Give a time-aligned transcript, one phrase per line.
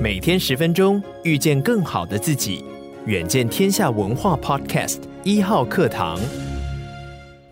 [0.00, 2.64] 每天十分钟，遇见更好的自己。
[3.06, 6.18] 远见天下文化 Podcast 一号课堂。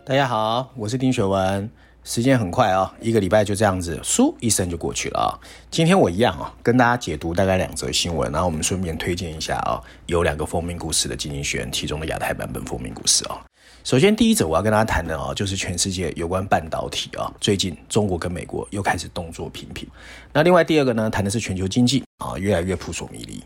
[0.05, 1.69] 大家好，我是丁学文。
[2.05, 5.29] 时间很快啊，一个礼拜就这样子，嗖一声就过去了啊。
[5.71, 13.41] 今天我一样啊，跟大家解读大概两则新闻，然后我们顺便推荐一下啊，有两个封面故事的《经济学院》其中的亚太版本封面故事啊。
[13.83, 17.33] 首先，第一则我要跟大家谈的啊，就是全世界有关半导体啊。
[17.41, 19.89] 最近中国跟美国又开始动作频频。
[20.33, 23.43] 那另外第二个呢，谈的是全球经济啊，越来越扑朔迷离。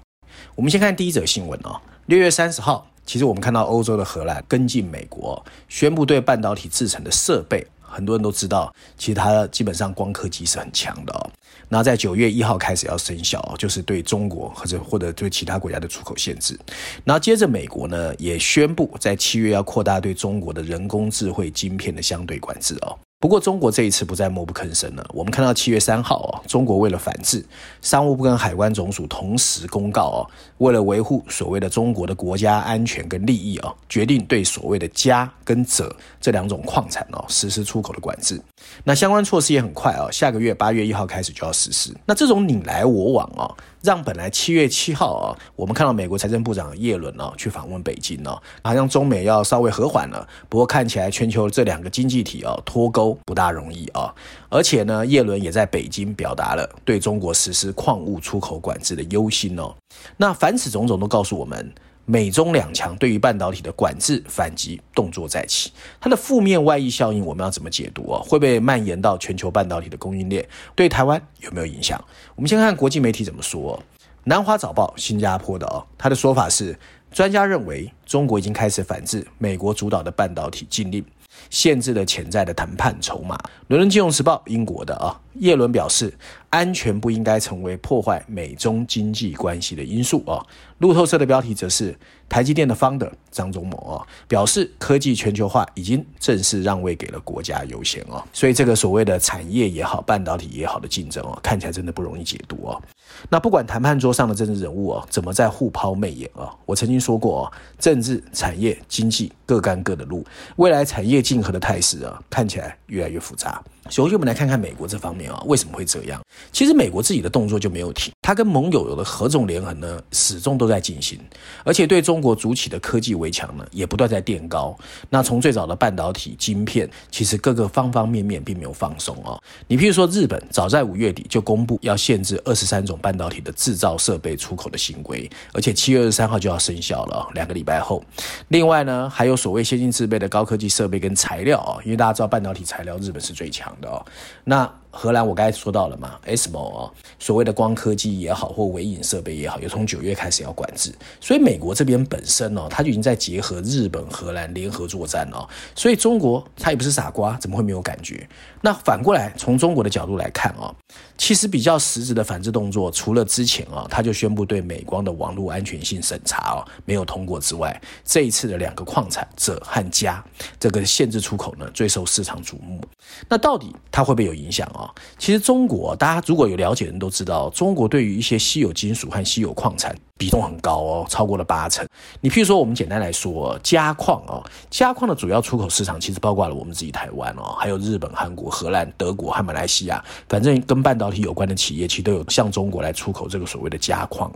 [0.55, 11.31] 我们先看第一则新闻啊，六月三十号，其实我们看到欧洲的荷兰跟进美国，宣布对半导体制成的设备，很多人都知道，其实它基本上光刻机是很强的哦。
[11.69, 16.59] 那在九月一号开始要生效，就是对中国或者或者对其他国家的出口限制。
[17.05, 22.99] 然后接着美国呢也宣布在七月要扩大对中国的人工智慧晶片的相对管制哦。
[23.21, 25.07] 不过中国这一次不再默不吭声了。
[25.13, 27.45] 我们看到七月三号啊，中国为了反制，
[27.83, 30.27] 商务部跟海关总署同时公告哦，
[30.57, 35.87] 为了维护所谓的中国的国家安全跟利益哦，决定对所谓的镓跟鍺
[36.19, 38.41] 这两种矿产哦实施出口的管制。
[38.85, 41.95] 那相关措施也很快哦，下个月八月一号开始就要实施。
[42.07, 43.55] 那这种你来我往哦。
[43.83, 50.27] 让本来七月七号啊，我们看到美国财政部长耶伦呢去访问北京呢，好像中美要稍微和缓了。
[50.49, 54.15] 不过看起来全球这两个经济体啊脱钩不大容易啊。
[54.49, 59.75] 而且呢，耶伦也在北京表达了对中国实施矿物出口管制的忧心哦。
[60.17, 61.73] 那凡此种种都告诉我们。
[62.11, 68.21] 美中两强对于半导体的管制反击动作再起，它的负面外溢效应我们要怎么解读啊？
[68.25, 70.45] 会不会蔓延到全球半导体的供应链？
[70.75, 72.05] 对台湾有没有影响？
[72.35, 73.81] 我们先看国际媒体怎么说。
[74.25, 76.77] 南华早报新加坡的哦，他的说法是，
[77.13, 81.05] 专家认为中国已经开始反制美国主导的半导体禁令。
[81.49, 83.39] 限制了潜在的谈判筹码。
[83.69, 86.13] 伦敦金融时报，英国的啊，叶伦表示，
[86.51, 90.45] 安全不应该成为破坏美中经济关系的因素啊。
[90.79, 91.97] 路透社的标题则是，
[92.29, 98.25] 台积电的 founder 张忠谋啊表示，科技全球化已经正式让位给了国家优先啊。
[98.33, 102.81] 所以这个所谓的产业也好，半导体也好的竞争啊，看起来真的不容易解读啊。
[103.29, 110.25] 那不管谈判桌上的政治人物啊，怎么在互抛媚眼啊，我曾经说过啊，政治、产业、经济各干各的路，
[110.57, 113.63] 未来产业竞合的态势啊，看起来越来越复杂。
[113.91, 116.21] 首先，我们来看看美国这方面啊，为什么会这样？
[116.53, 121.19] 其实美国自己的动作就没有停，它跟盟友有的合纵连横呢，始终都在进行，
[121.65, 124.77] 而且对中国筑起的科技围墙呢，也不断在垫高。
[125.09, 129.37] 那从最早的半导体晶片，其实各个方方面面并没有放松啊。
[129.67, 138.03] 你譬如说，日本早在五月底就公布要限制二十三种半导体的制造设备出口的新规，而且七月二十三号就要生效了，两个礼拜后。
[138.49, 144.05] 另外呢，还有所谓先进制备的高科技设备跟材料啊，因为大家知道半导体材料日本是最强的哦，
[144.45, 144.80] 那。
[144.91, 150.93] 荷兰我刚才说到了嘛，ASML 啊，所谓的光科技也好，或微影设备也好，也从九月开始要管制。
[151.21, 155.49] 所以美国这边本身呢，它就已经在结合日本、荷兰联合作战了。
[155.75, 158.29] 所以中国它也不是傻瓜，怎么会没有感觉？
[158.61, 160.75] 那反过来从中国的角度来看啊，
[161.17, 170.23] 其实比较实质的反制动作，除了之前啊，他就宣布对美光的网络安全性审查啊没有通过之外，这一次的两个矿产者和镓
[170.59, 172.81] 这个限制出口呢，最受市场瞩目。
[173.29, 174.91] 那到底它会不会有影响啊？
[175.19, 181.87] 其实中国，大家如果有了解的人都知道，中国对于一些稀有金属和稀有矿产比重很高哦，超过了八成。
[182.21, 194.31] 你譬如说，我们简单来说，镓矿哦，镓矿的主要出口市场其实包括了我们自己台湾哦，还有日本、韩国、荷兰、德国和马来西亚，反正跟半导体有关的企业，其实都有向中国来出口这个所谓的镓矿。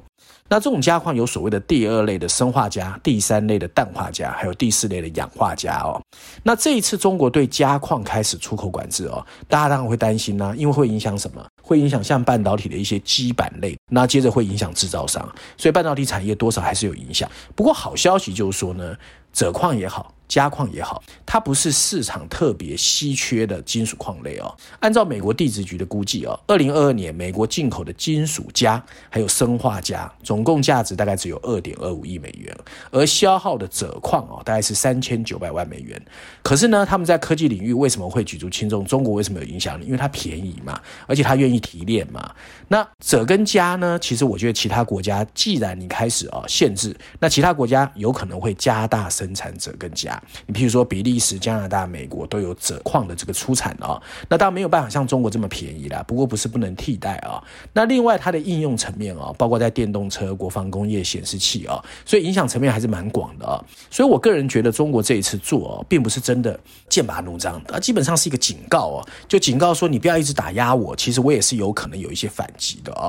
[0.46, 6.00] 那这种镓矿有所谓的第二类的砷化镓、第三类的氮化镓，还有第四类的氧化镓哦。
[6.42, 11.44] 那这一次中国对镓矿开始出口管制哦，大家当然会担心呢、因为会影响什么？
[11.62, 15.26] 会影响像半导体的一些基板类，那接着会影响制造商，
[15.56, 17.30] 所以半导体产业多少还是有影响。
[17.54, 18.96] 不过好消息就是说呢。
[19.34, 20.14] 锗矿也好。
[20.26, 24.52] 镓矿也好，它不是市场特别稀缺的金属矿类哦。
[24.80, 32.56] 按照美国地质局的估计哦，二零二二年美国进口的金属镓还有砷化镓总共价值大概只有二点二五亿美元，
[32.90, 36.00] 而消耗的锗矿哦大概是三千九百万美元。
[36.42, 38.84] 可是呢，他们在科技领域为什么会举足轻重？
[38.84, 39.86] 中国为什么有影响力？
[39.86, 42.30] 因为它便宜嘛，而且它愿意提炼嘛。
[42.68, 43.98] 那者跟镓呢？
[43.98, 50.20] 其实我觉得其他国家既然你开始啊限制，那其他国家有可能会加大生产者跟镓。
[50.46, 56.02] 你譬如说，比利时、加拿大、美国都有锗矿的这个出产啊，那当然没有办法像中国这么便宜啦。
[56.06, 57.42] 不过不是不能替代啊。
[57.72, 63.62] 那另外它的应用层面啊，包括在电动车、国防工业、显示器啊，所以影响层面还是蛮广的啊。
[63.90, 66.58] 所以我个人觉得，中国这一次做啊，并不是真的
[66.88, 73.06] 剑拔弩张，它基本上是一个警告哦，就警告说你不要一直打压我，其实我也是有可能有一些反击的啊。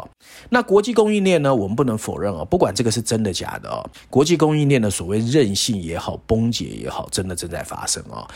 [0.49, 8.29] 那国际供应链呢，我们不能否认啊，不管这个是真的假的啊，国际供应链的所谓韧性也好，崩解也好，真的正在发生啊。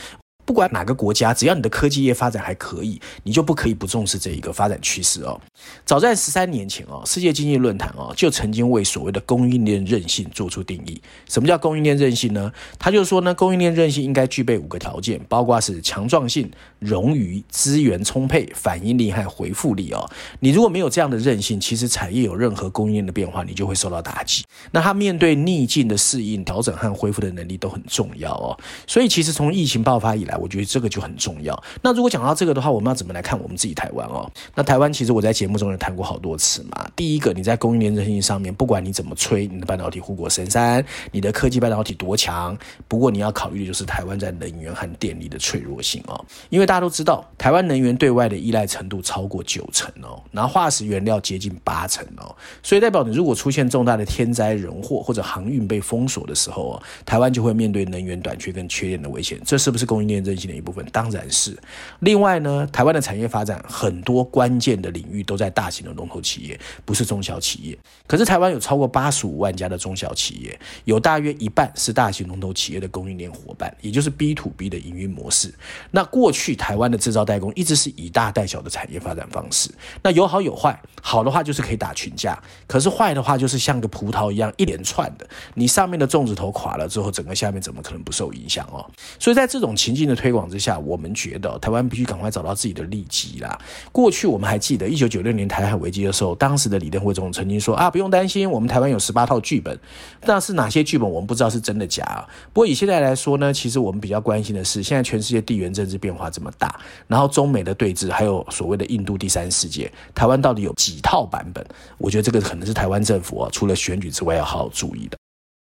[0.50, 5.40] 不管哪个国家，只要你的科技业发展还可以，你就不可以不重视这一个发展趋势哦。
[5.86, 11.00] 早在十三年前哦，世界经济论坛哦就曾经为所谓的供应链韧性做出定义。
[11.28, 12.52] 什么叫供应链韧性呢？
[12.80, 16.50] 他就说呢，供应链韧性应该具备五个条件，包括是强壮性、
[16.82, 20.10] 冗余、资源充沛、反应力和回复力哦。
[20.40, 24.44] 你如果没有这样的韧性，其实产业有任何供应链的变化，你就会受到打击。
[24.72, 28.58] 那它面对逆境的适应、调整和恢复的能力都很重要哦。
[28.88, 31.62] 所以其实从疫情爆发以来，我觉得这个就很重要。
[31.82, 34.30] 那如果讲到这个的话，我们要怎么来看我们自己台湾哦？
[34.56, 36.90] 那台湾其实我在节目中也谈过好多次嘛。
[36.96, 42.58] 第一个，你在供应链韧性上面，不管你怎么吹你的半导体护国神山，你的科技半导体多强，
[42.88, 46.24] 不过你要考虑的就是台湾在能源和电力的脆弱性哦。
[46.50, 59.40] 因为大家都知道，台湾能源对外的依赖程度超过九成哦，然后化石原料接近八成哦，所以代表你如果出现重大的天灾人祸或者航运被封锁的时候哦，台湾就会面对能源短缺跟缺电的危险。
[59.46, 60.70] 这是不是供应链韧性的一部分？
[60.70, 61.58] 部分当然是，
[62.02, 67.76] 另外呢，台湾的产业发展很多关键的领域都在大型的龙头企业，不是中小企业。
[68.06, 75.52] 可是台湾有超过八十五万家的中小企业，有大约一半是大型龙头企业的供应链伙伴，也就是 B to B 的营运模式。
[75.90, 79.72] 那过去台湾的制造代工一直是以大带小的产业发展方式，
[80.04, 88.86] 那有好有坏，好的话就是可以打群架，可是坏的话就是像个葡萄一样一连串的，你上面的粽子头垮了之后，整个下面怎么可能不受影响哦？
[89.18, 93.58] 所以在这种情境的推广之下，我们觉得台湾必须赶快找到自己的利基啦。
[93.92, 99.80] 过去我们还记得一九九六年台海危机的时候，当时的李登辉总统曾经说啊，不用担心，我们台湾有十八套剧本。
[100.22, 102.28] 但是哪些剧本我们不知道是真的假啊。
[102.52, 111.66] 不过以现在来说呢，其实我们比较关心的是，现在全世界地缘政治变化这么大，然后中美的对峙，还有所谓的印度第三世界，台湾到底有几套版本？
[111.98, 115.18] 我觉得这个可能是台湾政府啊，除了选举之外要好好注意的。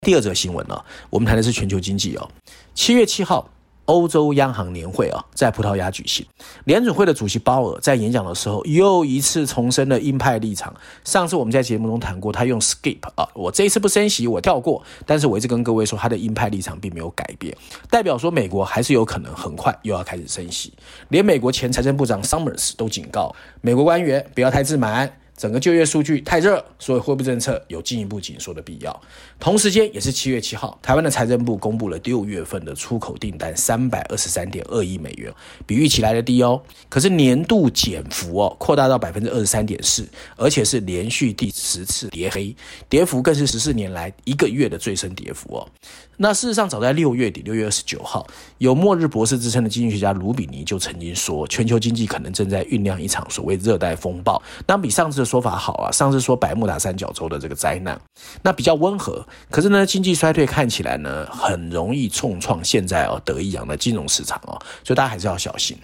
[0.00, 0.78] 第二则新闻呢，
[1.08, 2.28] 我们谈的是全球经济哦，
[2.74, 3.48] 七月七号。
[3.86, 6.24] 欧洲央行年会啊，在葡萄牙举行。
[6.64, 10.74] 联准会的主席鲍尔在演讲的时候，又一次重申了鹰派立场。
[11.04, 14.82] 上次我们在节目中谈过，他用 skip 啊，我这一次不升息，我跳过。
[15.04, 17.56] 但是我一直跟各位说，他的鹰派立场并没有改变，
[17.90, 20.72] 代表说美国还是有可能很快又要开始升息。
[21.08, 25.10] 连美国前财政部长 Summers 都警告美国官员不要太自满。
[25.36, 29.02] 整个就业数据太热，所以货币政策有进一步紧缩的必要。
[29.40, 35.32] 同时间也是七月七号，台湾的财政部公布了六月份的出口订单三百二十三点二亿美元，
[35.66, 36.62] 比预期来的低哦。
[36.88, 42.54] 可是年度减幅哦扩大到百分之二十三点四，而且是连续第十次跌黑，
[42.88, 45.68] 跌幅更是十四年来一个月的最深跌幅哦。
[46.16, 48.24] 那事实上，早在六月底，六月二十九号，
[48.58, 54.40] 有“末日博士”之称的经济学家卢比尼就曾经说，全球经济可能正在酝酿一场所谓热带风暴。
[54.64, 58.00] 那比上次说法好啊，上次说百慕达三角洲的这个灾难，
[58.42, 59.26] 那比较温和。
[59.50, 65.76] 可是呢，经济衰退看起来呢，很容易重创现在哦得意洋的金融市场哦，所以大家还是要小心。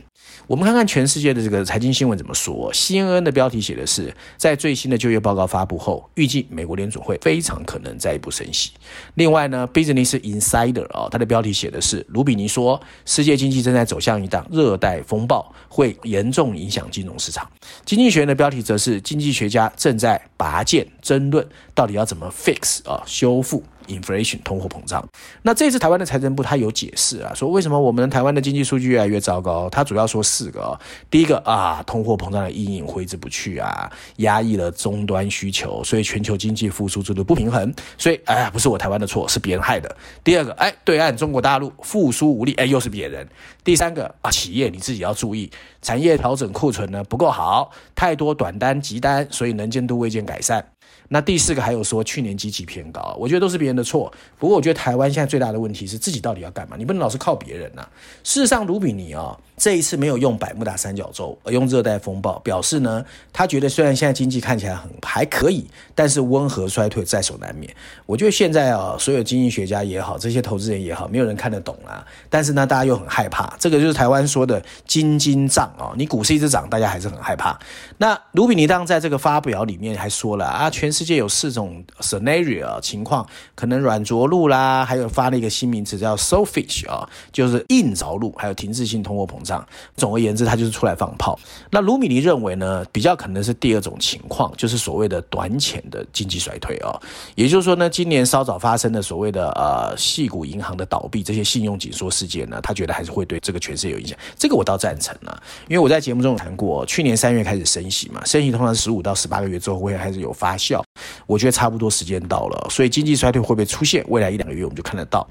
[0.50, 2.74] 我们看看全世界的这个财经新闻怎么说。
[2.74, 8.72] CNN 的标题写的是，在最新的就业报告发布后，预计美国联准会非常可能再一步升息。
[9.14, 17.48] 另外呢，Business Insider 啊，它的标题写的是，卢比尼说，世界经济正在走向一档热带风暴，会严重影响金融市场。
[17.84, 23.62] 经济学人的标题则是，经济学家正在拔剑争论，到底要怎么 fix 啊，修复。
[23.90, 25.06] Inflation 通货膨胀，
[25.42, 29.68] 那这次台湾的财政部他有解释啊，说为什么我们台湾的经济数据越来越糟糕？
[29.68, 30.78] 他主要说四个，
[31.10, 39.94] 第一个啊，通货膨胀的阴影挥之不去啊，压抑了终端需求，所以全球经济复苏速度不平衡，所以哎呀，不是我台湾的错，是别人害的。
[40.22, 43.26] 第二个，哎，对岸中国大陆复苏无力，哎，又是别人。
[43.64, 45.50] 第三个啊，企业你自己要注意，
[45.82, 50.64] 产业调整库存呢不够好，太多短单急单，所以能见度未见改善。
[51.12, 54.12] 那第四个还有说去年基期偏高，我觉得都是别人的错。
[54.38, 56.76] 不过我觉得台湾现在最大的问题是自己到底要干嘛？
[56.78, 57.90] 你不能老是靠别人呐、啊。
[58.22, 67.70] 事实上，卢比尼啊、这一次没有用百慕达三角洲，而用热带风暴，表示呢，他觉得虽然现在经济看起来很还可以，但是温和衰退在所难免。
[68.06, 72.02] 我觉得现在啊，所有经济学家也好，这些投资人也好，没有人看得懂啊。
[72.30, 75.92] 但是呢，大家又很害怕，这个就是台湾说的金金涨啊。
[75.94, 77.58] 你股市一直涨，大家还是很害怕。
[77.98, 89.49] 那卢比尼当在这个发表里面还说了啊，全世界有四种 scenario 情况，可能软着陆啦，还有发了一个新名词叫 softish 啊，就是硬着陆，还有停滞性通货膨胀。
[89.96, 91.38] 总而言之，他就是出来放炮。
[91.70, 96.98] 那卢米尼认为呢，比较可能是第二种情况，就是所谓的短浅的经济衰退啊。
[97.34, 104.16] 也就是说呢，今年稍早发生的所谓的呃矽谷银行的倒闭，这些信用紧缩事件呢，他觉得还是会对这个全世界有影响。
[104.36, 110.82] 这个我倒赞成了，因为我在节目中谈过，去年三月开始升息嘛，升息通常十五到十八个月之后会开始有发酵。
[111.26, 114.04] 我觉得差不多时间到了，所以经济衰退会不会出现？
[114.08, 115.26] 未来一两个月我们就看得到。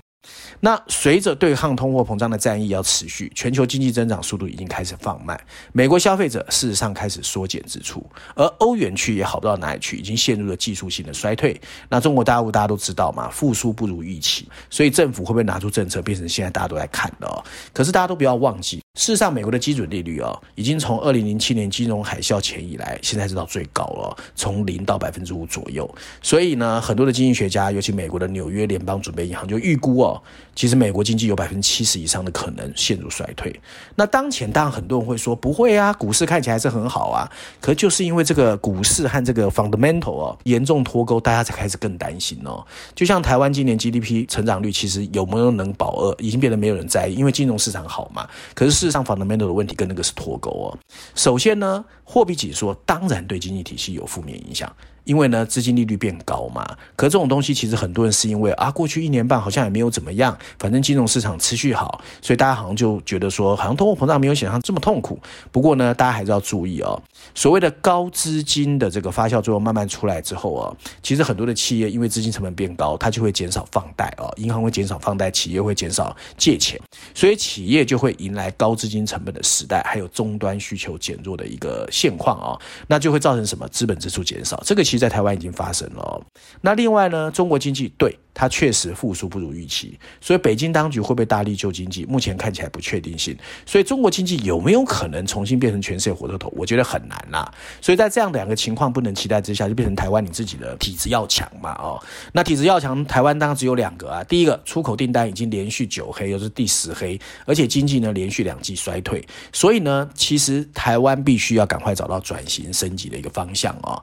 [0.61, 5.39] 那随着对抗通货膨胀的战役要持续，全球经济增长速度已经开始放慢。
[5.71, 11.59] 美国消费者事实上开始缩减支出，而欧元区也好不到哪里去，已经陷入了技术性的衰退。
[11.87, 17.41] 那中国大陆大家都知道嘛，复苏不如预期，所以政府会不会拿出政策，变成现在大家都在看的哦？
[17.71, 25.89] 可是大家都不要忘记，事实上美国的基准利率哦，已经从二零零七年金融海啸前以来，现在是到最高了，从零到百分之五左右。
[26.21, 30.08] 所以呢，很多的经济学家，尤其美国的纽约联邦准备银行就预估哦。
[30.55, 33.53] 其实美国经济有百分之七十以上的可能陷入衰退。
[33.95, 37.29] 那当前当然很多人会说不会啊，股市看起来是很好啊。
[37.59, 42.65] 可就是因为这个股市和这个 fundamental 哦严重脱钩，大家才开始更担心哦。
[42.93, 48.27] 就像台湾今年 GDP 成长率其实有没有能保二，已经变得没有人在意，因为金融市场好嘛。
[48.53, 50.77] 可是事实上 fundamental 的问题跟那个是脱钩哦。
[51.15, 54.71] 首先呢，货币紧缩当然对经济体系有负面影响。
[55.09, 56.63] 因为呢，资金利率变高嘛，
[56.95, 65.19] 可这种东西其实很多人是因为啊，过去一年半好像也没有怎么样，反正金融市场持续好，所以大家好像就觉得说，好像通货膨胀没有想象这么痛苦。
[65.51, 67.01] 不过呢，大家还是要注意哦，
[67.33, 76.79] 所谓的高资金的这个发酵作用慢慢出来之后啊，其实很多的企业因为资金成本变高，它就会减少放贷哦，银行会减少放贷，企业会减少借钱，
[77.15, 82.53] 所以企业就会迎来高资金成本的时代，还有终端需求减弱的一个现况啊，
[82.85, 84.98] 那就会造成什么资本支出减少，这个其实。
[84.99, 86.21] 在台湾已经发生了。
[86.61, 92.05] 那另外呢，中国经济对它确实复苏不如预期，所以北京当局会不会大力救经济？
[92.05, 93.35] 目前看起来不确定性。
[93.65, 96.53] 所以中国经济有没有可能重新变成全世界火车头？
[96.55, 97.51] 我觉得很难啦。
[97.81, 101.71] 所以在这样两个情况不能期待之下，就变成台湾你自己的体质要强嘛。
[101.73, 102.01] 哦，
[102.33, 104.23] 那体质要强，台湾当然只有两个啊。
[104.25, 109.25] 第一个，出口订单已经连续九黑，又是第十黑，而且经济呢连续两季衰退。
[109.51, 114.01] 所以呢，其实台湾必须要赶快找到转型升级的一个方向哦。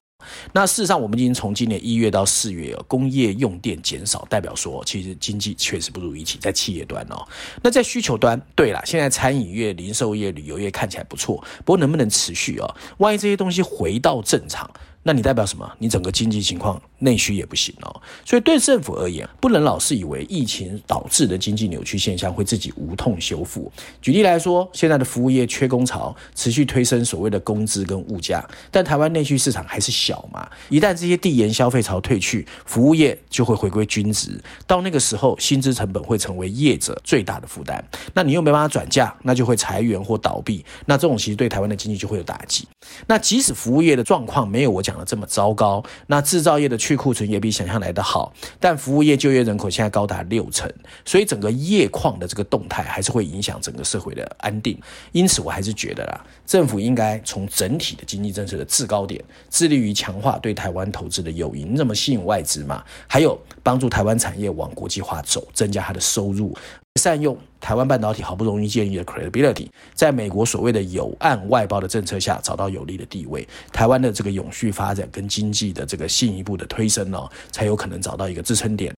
[0.52, 7.26] 那事实上，我们已经从今年一月到四月，工业用电减少，代表说其实经济确实不如预期，在企业端哦。
[7.62, 12.74] 那在需求端，对了，现在餐饮业、零售业、旅游业看起来不错，不过能不能持续哦？
[12.98, 14.70] 万一这些东西回到正常？
[15.06, 15.70] 那你代表什么？
[15.78, 23.70] 你整个经济情况内需也不行哦，所以对政府而言，不能老是以为疫情导致的经济扭曲现象会自己无痛修复。
[24.02, 30.44] 举例来说，现在的服务业缺工潮持续推升所谓的工资跟物价，但台湾内需市场还是小嘛。
[30.70, 37.80] 一旦这些递延消费潮退去，服务业就会回归均值，到那个时候，薪资成本会成为业者最大的负担。
[38.12, 40.64] 那你又没办法转嫁，那就会裁员或倒闭。
[40.86, 42.66] 那这种其实对台湾的经济就会有打击。
[43.06, 50.70] 那即使服务业的状况没有我讲这么糟糕，那制造业的去库存也比想象来得好，但服务业就业人口现在高达六成，
[51.04, 54.78] 所以整个业况的这个动态还是会影响整个社会的安定。
[55.12, 66.56] 因此，我还是觉得啦，政府应该从整体的经济政策的制高点，致力于强化对台湾投资的诱因，那么吸引外资嘛，还有帮助台湾产业往国际化走，增加它的收入。
[66.96, 78.95] 善用台湾半导体好不容易建立的 credibility，在美国所谓的有岸外包的政策下，找到有利的地位，台湾的这个永续发展跟经济的这个进一步的推升哦，才有可能找到一个支撑点。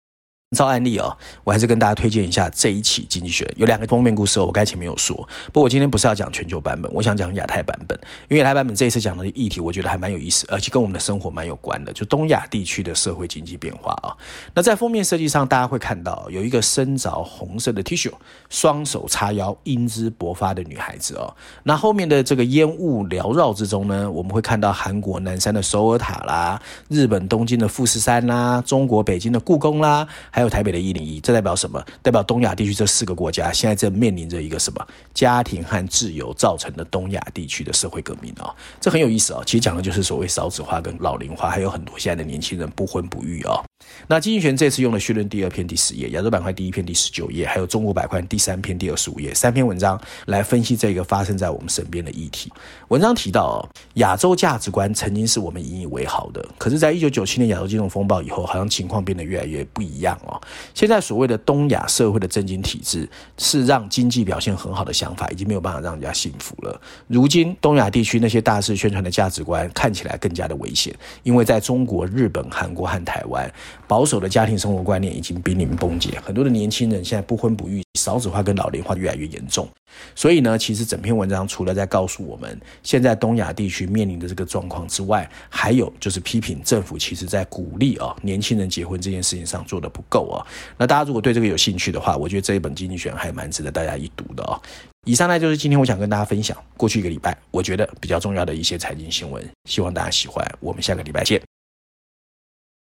[0.57, 5.15] 照案例哦，我还是跟大家推荐一下这一期《经济学》有两个封面故事哦，我刚才前面有说，
[5.53, 7.95] 不过我今天不是要讲全球版本，我想讲亚太版本，
[8.29, 14.09] 因为亚太版本这一次讲的议题，我觉得还蛮有意思，而且跟我们的生活蛮有关的，就东亚地区的社会经济变化啊。
[14.55, 18.11] 那在封面设计上，大家会看到有一个身着红色的 T 恤，
[18.49, 21.31] 双手叉腰，英姿勃发的女孩子哦。
[21.61, 30.07] 那后面的这个烟雾缭绕之中呢，我们会看到韩国南山的首尔塔啦，日本东京的富士山啦，中国北京的故宫啦。
[30.39, 31.83] 还有台北的一零一，这代表什么？
[32.01, 38.55] 代表东亚地区这四个国家现在正面临着一个什么家庭和自由造成的东亚地区的社会革命啊、哦？
[38.79, 39.43] 这很有意思啊、哦！
[39.45, 43.68] 其实讲的就是所谓少子化跟老龄化，还有很多现在的年轻人不婚不育啊、哦。
[44.07, 52.51] 那经济学这次用了绪论第二篇第十页，亚洲板块第一篇第十九页，还有中国板块第三篇第二十五页，三篇文章来分析这个发生在我们身边的议题。
[52.87, 60.41] 文章提到，亚洲价值观曾经是我们引以为豪的，可是，在一九九七年亚洲金融风暴以后，好像情况变得越来越不一样哦。
[60.73, 63.07] 现在所谓的东亚社会的政经体制，
[63.37, 66.81] 是让经济表现很好的想法，已经没有办法让人家信服了。
[67.07, 73.51] 如今，东亚地区那些大肆宣传的价值观，看起来更加的危险，因为在中国、日本、韩国和台湾，
[73.87, 79.67] 保守的家庭生活观念已经濒临崩解，很多的年轻人现在不婚不育，少子化跟老龄化越来越严重。
[80.15, 90.45] 所以呢，其实整篇文章除了在告诉我们现在东亚地区面临的这个状况之外，还有就是批评政府其实在鼓励啊年轻人结婚这件事情上做得不够啊。
[90.77, 94.61] 那大家如果对这个有兴趣的话，我觉得这一本经济学还蛮值得大家一读的啊。
[95.05, 100.45] 以上呢就是今天我想跟大家分享过去一个礼拜我觉得比较重要的一些财经新闻，希望大家喜欢。
[100.59, 101.48] 我们下个礼拜见。